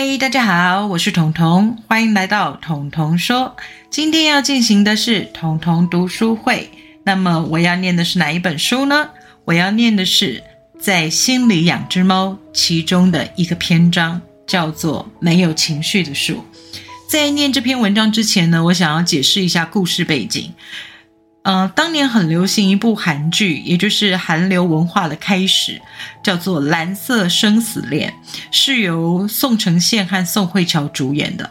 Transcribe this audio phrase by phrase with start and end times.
[0.00, 3.56] 嗨，大家好，我是彤彤，欢迎来到彤彤说。
[3.90, 6.70] 今天要进行的是彤彤读书会。
[7.02, 9.10] 那么我要念的是哪一本书呢？
[9.44, 10.40] 我要念的是
[10.78, 16.34] 在心里养只猫其中的一个篇章，叫做《没有情绪的树》。
[17.10, 20.54] 在念这篇文章之前呢，我想要解释一下故事背景。
[21.48, 25.80] 呃，当年很流行一部韩剧，也就是韩流文化的开始，
[26.22, 28.12] 叫做《蓝色生死恋》，
[28.50, 31.50] 是由宋承宪和宋慧乔主演的，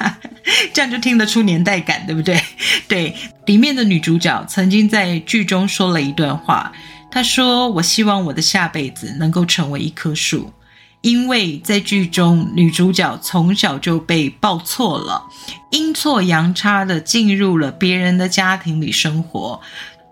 [0.74, 2.38] 这样就听得出年代感，对不对？
[2.86, 6.70] 对，里面的女主角曾经在剧中说了一段话，
[7.10, 10.52] 她说：“我希望我的下辈子能够成为一棵树。”
[11.02, 15.24] 因为在剧中，女主角从小就被抱错了，
[15.70, 19.60] 阴错阳差的进入了别人的家庭里生活。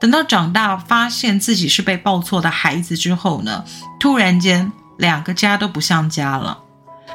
[0.01, 3.65] 等到长大，发现自己是被抱错的孩子之后呢，
[4.01, 6.59] 突然间两个家都不像家了，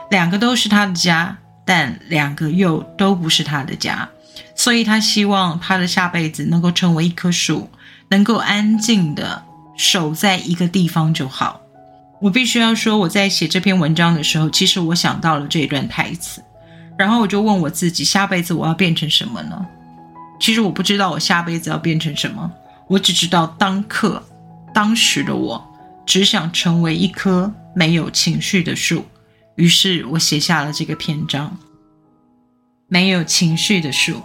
[0.09, 4.07] 两个都是他的家，但两个又都不是他的家。
[4.55, 7.69] 所以他希望他的下辈子能够成为一棵树，
[8.09, 9.43] 能够安静的
[9.75, 11.59] 守在一个地方就好。
[12.21, 16.41] 我必须要说，我在写这篇文章的时候，其实我想到了这一段台词，
[16.97, 19.66] 然后我就问我自己：下辈子我要变成什么呢？
[20.39, 22.52] 其实我不知道我下辈子要变成什么，
[22.88, 24.23] 我只知道当刻、
[24.73, 25.63] 当时的我
[26.05, 29.05] 只想成为一棵没有情绪的树。
[29.55, 31.57] 于是我写下了这个篇章：
[32.88, 34.22] 没有情绪的树。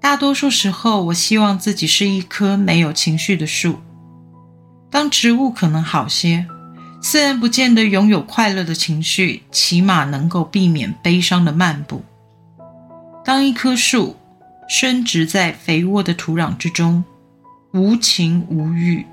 [0.00, 3.80] 大多数时候，我希望自己是一棵没有情绪的树。
[4.96, 6.46] 当植物可能好些，
[7.02, 12.02] 虽然不见得拥有快乐的情绪，起码能够避免悲伤的漫步。
[13.22, 14.16] 当一棵树
[14.70, 17.04] 深植在肥沃的土壤之中，
[17.74, 19.04] 无情无欲，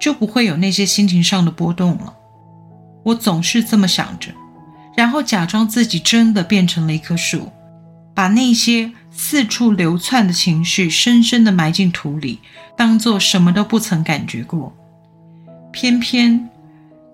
[0.00, 2.12] 就不会有那些心情上的波动了。
[3.04, 4.32] 我总是这么想着，
[4.96, 7.52] 然后假装自己真的变成了一棵树，
[8.12, 12.40] 把那些四处流窜的情绪深深的埋进土里，
[12.76, 14.76] 当做什么都不曾感觉过。
[15.76, 16.48] 偏偏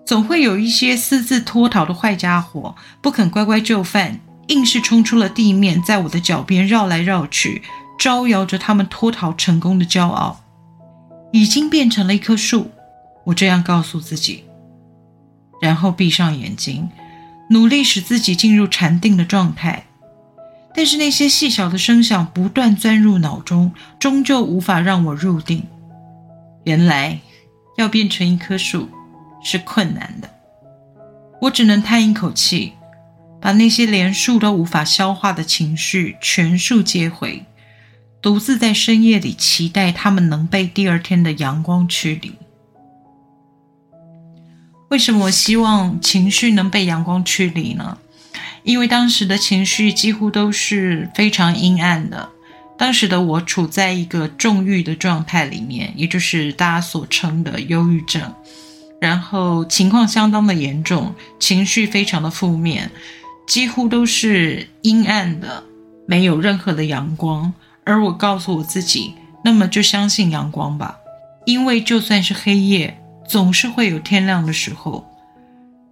[0.05, 7.61] 总会有一些私自脱逃的坏家伙，不肯乖乖就范，硬是冲出了地面，在我的脚边绕来绕去，
[7.99, 10.39] 招摇着他们脱逃成功的骄傲。
[11.33, 12.71] 已经变成了一棵树，
[13.25, 14.45] 我这样告诉自己，
[15.61, 16.89] 然后闭上眼睛，
[17.49, 19.83] 努力使自己进入禅定的状态。
[20.73, 25.65] 但是那些细小的声响不断钻入脑中，终究无法让我入定。
[26.63, 27.19] 原来。
[27.75, 28.89] 要变成一棵树
[29.43, 30.29] 是困难的，
[31.41, 32.73] 我只能叹一口气，
[33.41, 37.45] 把那些连树都无法消化的情绪全数接回，
[38.21, 42.33] 独自在深夜里期待它们能被第二天的阳光驱离。
[44.89, 47.97] 为什么我希望情绪能被阳光驱离呢？
[48.63, 52.29] 因为当时的情绪几乎都是非常阴暗的。
[52.77, 58.21] 当时的我处在一个重郁的状态里面，也就是大家所称的忧郁症，
[58.99, 62.91] 然后情况相当的严重，情绪非常的负面，
[63.47, 65.63] 几乎都是阴暗的，
[66.07, 67.53] 没有任何的阳光。
[67.85, 69.13] 而我告诉我自己，
[69.43, 70.97] 那么就相信阳光吧，
[71.45, 72.97] 因为就算是黑夜，
[73.27, 75.05] 总是会有天亮的时候。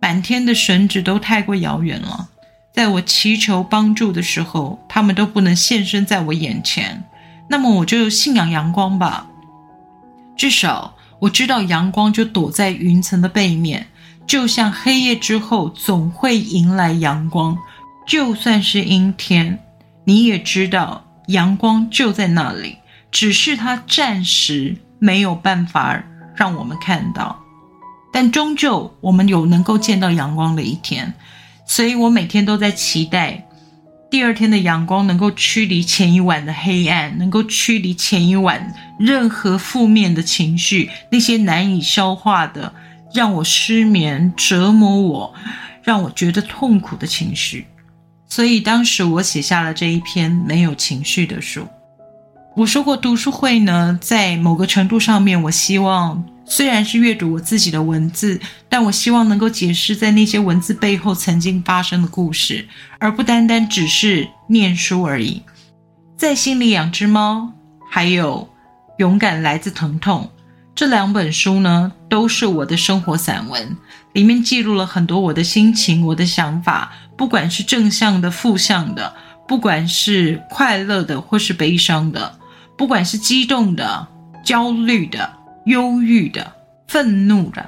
[0.02, 2.28] 满天的神只都太过遥远了。
[2.74, 7.04] 在我祈求帮助的时候，他们都不能现身在我眼前。
[7.50, 9.28] 那么我就信仰阳光吧。
[10.38, 13.88] 至少我知道阳光就躲在云层的背面，
[14.26, 17.58] 就像黑夜之后总会迎来阳光。
[18.08, 19.60] 就算是阴天，
[20.06, 22.78] 你也知道阳光就在那里，
[23.12, 26.02] 只是它暂时没有办法
[26.36, 27.38] 让我们看到。
[28.12, 31.14] 但终究我们有能够见到阳光的一天。
[31.72, 33.48] 所以我每天都在期待，
[34.10, 42.74] 第二天的阳光能够驱离前一晚的黑暗，能够驱离前一晚任何负面的情绪，那些难以消化的、
[43.14, 45.34] 让我失眠、折磨我、
[45.82, 47.66] 让我觉得痛苦的情绪。
[48.28, 51.66] 所以当时我写下了这一篇没有情绪的书。
[52.54, 56.24] 我说过，读书会呢，在某个程度上面，我希望。
[56.44, 58.38] 虽然是阅读我自己的文字，
[58.68, 62.68] 但我希望能够解释在那些文字背后曾经发生的故事，
[63.00, 65.42] 而不单单只是念书而已。
[66.18, 67.54] 在心里养只猫，
[67.90, 68.50] 还有
[68.98, 70.30] 勇敢来自疼痛
[70.76, 73.78] 这两本书呢，都是我的生活散文，
[74.12, 79.14] 里面记录了很多我的心情、我的想法，不管是正向的、负向的，
[79.48, 82.40] 不管是快乐的或是悲伤的，
[82.82, 84.08] 不管是激动的、
[84.44, 85.34] 焦虑的。
[85.66, 86.52] 忧郁的、
[86.88, 87.64] 愤怒的，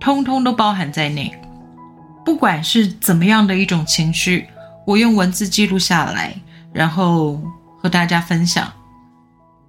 [0.00, 1.32] 通通都包含在内。
[2.24, 4.48] 不管是怎么样的一种情绪，
[4.84, 6.34] 我用文字记录下来，
[6.72, 7.40] 然后
[7.80, 8.72] 和大家分享。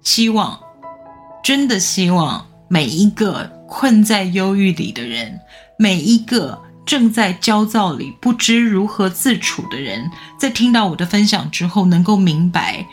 [0.02, 0.58] 希望，
[1.44, 5.38] 真的希望每一个困在忧郁里的人，
[5.78, 12.84] 每一个正在焦躁里不知如何自处的人，在听到我的分享之后，能够明白。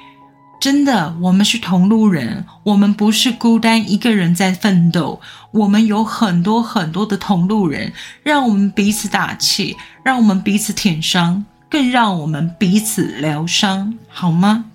[0.59, 5.21] 真的，我们是同路人，我们不是孤单一个人在奋斗，
[5.51, 7.93] 我们有很多很多的同路人，
[8.23, 14.65] 让我们彼此打气，让我们彼此舔伤，更让我们彼此疗伤，好吗？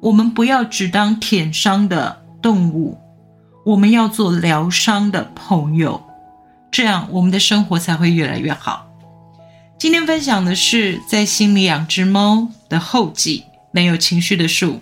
[0.00, 2.98] 我们不要只当舔伤的动物，
[3.66, 6.02] 我们要做疗伤的朋友，
[6.70, 8.86] 这样我们的生活才会越来越好。
[9.78, 14.80] 今天分享的是在心里养只猫的后记，没有情绪的树。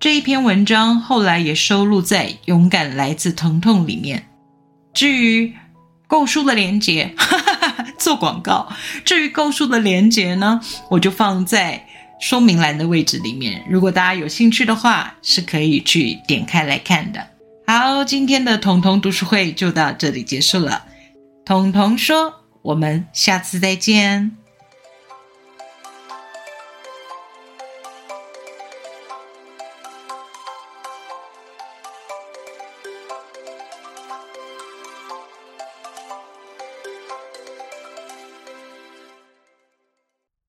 [0.00, 4.28] 这一篇文章后来也收录在《勇敢来自疼痛》里面。
[4.92, 5.54] 至于
[6.06, 7.14] 购书的链接，
[7.98, 8.68] 做广告。
[9.04, 10.60] 至于购书的链接呢，
[10.90, 11.86] 我就放在
[12.20, 13.64] 说明栏的位置里面。
[13.68, 17.26] 如果大家有兴趣的话，是可以去点开来看的。
[17.66, 20.84] 好，今天的彤彤读书会就到这里结束了。
[21.46, 24.36] 彤彤说：“我们下次再见。”